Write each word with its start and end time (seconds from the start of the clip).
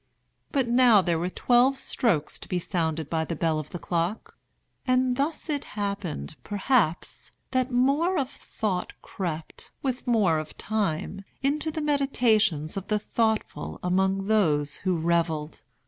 But 0.51 0.67
now 0.67 1.03
there 1.03 1.19
were 1.19 1.29
twelve 1.29 1.77
strokes 1.77 2.39
to 2.39 2.47
be 2.47 2.57
sounded 2.57 3.07
by 3.07 3.23
the 3.23 3.35
bell 3.35 3.59
of 3.59 3.69
the 3.69 3.77
clock; 3.77 4.35
and 4.87 5.15
thus 5.15 5.47
it 5.47 5.63
happened, 5.77 6.37
perhaps, 6.43 7.29
that 7.51 7.69
more 7.69 8.17
of 8.17 8.27
thought 8.27 8.93
crept, 9.03 9.69
with 9.83 10.07
more 10.07 10.39
of 10.39 10.57
time, 10.57 11.23
into 11.43 11.69
the 11.69 11.81
meditations 11.81 12.75
of 12.75 12.87
the 12.87 12.97
thoughtful 12.97 13.79
among 13.83 14.25
those 14.25 14.77
who 14.77 14.97
revelled. 14.97 15.61